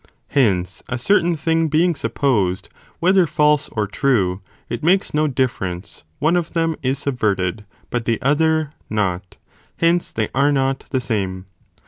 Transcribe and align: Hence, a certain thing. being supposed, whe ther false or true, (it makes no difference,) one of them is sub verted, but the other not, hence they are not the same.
Hence, 0.29 0.81
a 0.89 0.97
certain 0.97 1.35
thing. 1.35 1.67
being 1.67 1.93
supposed, 1.93 2.69
whe 2.99 3.13
ther 3.13 3.27
false 3.27 3.69
or 3.69 3.85
true, 3.85 4.41
(it 4.67 4.81
makes 4.83 5.13
no 5.13 5.27
difference,) 5.27 6.01
one 6.17 6.35
of 6.35 6.53
them 6.53 6.75
is 6.81 6.97
sub 6.97 7.19
verted, 7.19 7.65
but 7.91 8.05
the 8.05 8.19
other 8.19 8.73
not, 8.89 9.37
hence 9.77 10.11
they 10.11 10.29
are 10.33 10.51
not 10.51 10.85
the 10.89 11.01
same. 11.01 11.45